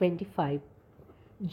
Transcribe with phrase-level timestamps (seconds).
[0.00, 0.58] 25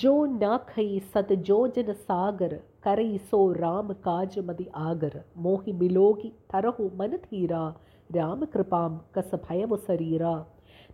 [0.01, 6.89] जो ना खई सत जोजन सागर करई सो राम काज मदि आगर मोहि मिलोगी तरहु
[6.99, 7.67] मन थीरा
[8.15, 10.35] राम कृपाम कस भयव सरीरा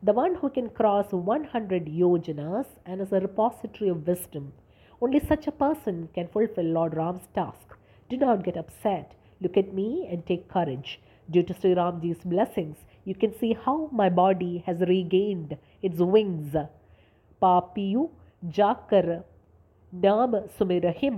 [0.02, 4.54] the one who can cross 100 yojanas and is a repository of wisdom.
[5.02, 7.76] Only such a person can fulfill Lord Ram's task.
[8.10, 9.14] Do not get upset.
[9.42, 11.02] Look at me and take courage.
[11.30, 16.56] Due to Sri Ramji's blessings, you can see how my body has regained its wings.
[17.45, 18.03] ಪಾಪಿಯು
[18.57, 19.09] ಜಾಕರ
[19.93, 21.17] ನಾಮ ಸುಮಿರಹಿಂ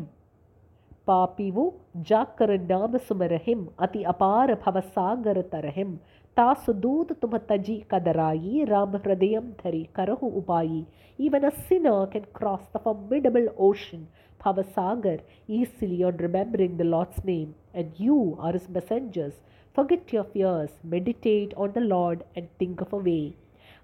[1.08, 1.64] ಪಾಪಿವು
[2.08, 5.90] ಜಾಕರ ನಾಮ ಸುಮರಹಿಂ ಅತಿ ಅಪಾರ ಭವಸಾಗರ ತರಹಿಂ
[6.36, 10.80] ತಾಸು ದೂತ ತುಮ ತಜಿ ಕದರಾಯಿ ರಾಮ ಹೃದಯಂ ಧರಿ ಕರಹು ಉಪಾಯಿ
[11.18, 14.04] even a sinner can cross the formidable ocean
[14.40, 15.22] ಭವಸಾಗರ್
[15.52, 19.38] easily on remembering the lord's name and you are his messengers
[19.76, 23.18] forget your fears meditate on the lord and think of a way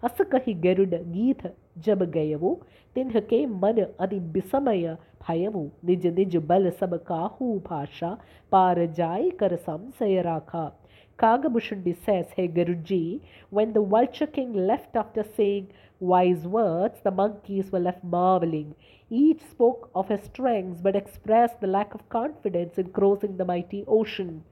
[0.05, 1.47] अस कही गरुड गीत
[1.87, 2.55] जब गयवु
[2.95, 4.97] तिन्ह के मन अति विसमय
[5.29, 8.17] भयवु निज निज बल सब काहू भाषा
[8.53, 10.71] पार जाय कर संशय राखा
[11.19, 15.69] Kagabushundi says, Hey Guruji, when the vulture king left after saying
[16.01, 18.75] wise words, the monkeys were left marveling.
[19.11, 23.85] Each spoke of his strengths but expressed the lack of confidence in crossing the mighty
[23.87, 24.43] ocean.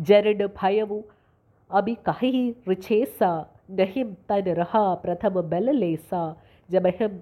[0.00, 1.04] Jared Bhayavu
[1.70, 6.36] Abi Kahi Richesa Nahim Tan Raha Pratham Belalesa
[6.70, 7.20] Jabahim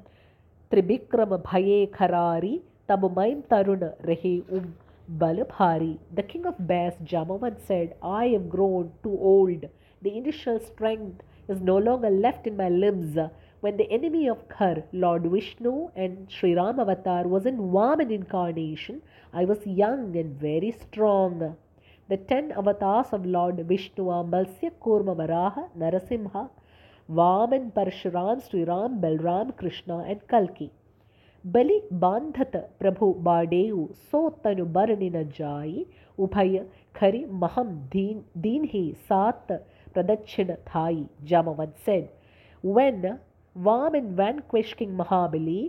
[0.70, 4.75] Tribikram Bhaye Kharari Tabu Maim Tarun Rehi Um
[5.19, 9.65] Balabhari, the king of bears, Jamavan said, I am grown too old.
[10.03, 13.19] The initial strength is no longer left in my limbs.
[13.61, 19.03] When the enemy of Khar, Lord Vishnu and Sri Ram Avatar was in Vaman incarnation,
[19.33, 21.57] I was young and very strong.
[22.09, 26.50] The ten avatars of Lord Vishnu are Malsya Kurma Varaha, Narasimha,
[27.09, 30.72] Vaman, Parshuram, Sri Ram, Balram, Krishna and Kalki.
[31.53, 35.86] बलि बांधत प्रभु बाडेऊ सो तनु बरनिन जाई
[36.25, 36.58] उभय
[36.95, 39.52] खरि महम दीन दीन ही सात
[39.93, 42.10] प्रदक्षिण Thai Jamavan said
[42.64, 43.20] when
[43.67, 45.60] Vaman vanquished King Mahabali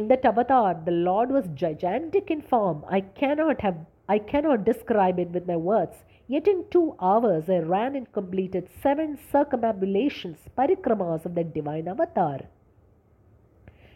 [0.00, 3.78] in that avatar the Lord was gigantic in form I cannot have
[4.14, 8.70] I cannot describe it with my words Yet in two hours I ran and completed
[8.82, 12.40] seven circumambulations, parikramas of that divine avatar.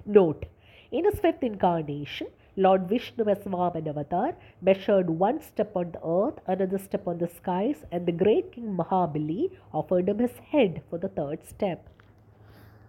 [0.04, 0.44] Note,
[0.92, 6.38] in his fifth incarnation, Lord Vishnu as Vaman avatar measured one step on the earth,
[6.47, 10.98] another step on the skies, and the great King Mahabali offered him his head for
[10.98, 11.88] the third step.